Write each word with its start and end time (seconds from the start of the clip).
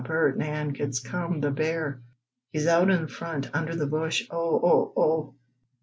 Bert! 0.03 0.35
Nan! 0.35 0.75
It's 0.79 0.99
come! 0.99 1.41
The 1.41 1.51
bear! 1.51 2.01
He's 2.49 2.65
out 2.65 2.89
in 2.89 3.07
front 3.07 3.51
under 3.53 3.75
the 3.75 3.85
bush! 3.85 4.25
Oh! 4.31 4.59
Oh! 4.63 4.93
Oh!" 4.97 5.35